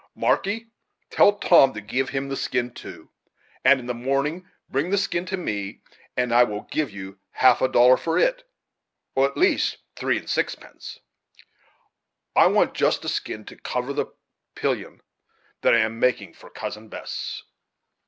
'Marky, 0.15 0.65
tell 1.11 1.33
Tom 1.33 1.75
to 1.75 1.79
give 1.79 2.09
him 2.09 2.27
the 2.27 2.35
skin 2.35 2.71
too, 2.73 3.11
and 3.63 3.79
in 3.79 3.85
the 3.85 3.93
morning 3.93 4.49
bring 4.67 4.89
the 4.89 4.97
skin 4.97 5.27
to 5.27 5.37
me 5.37 5.83
and 6.17 6.33
I 6.33 6.43
will 6.43 6.63
give 6.71 6.89
you 6.89 7.19
half 7.33 7.61
a 7.61 7.67
dollar 7.67 7.97
for 7.97 8.17
it, 8.17 8.49
or 9.13 9.27
at 9.29 9.37
least 9.37 9.77
three 9.95 10.17
and 10.17 10.27
sixpence. 10.27 10.97
I 12.35 12.47
want 12.47 12.73
just 12.73 13.03
such 13.03 13.11
a 13.11 13.13
skin 13.13 13.45
to 13.45 13.55
cover 13.55 13.93
the 13.93 14.07
pillion 14.55 15.01
that 15.61 15.75
I 15.75 15.81
am 15.81 15.99
making 15.99 16.33
for 16.33 16.49
Cousin 16.49 16.89
Bess." 16.89 17.43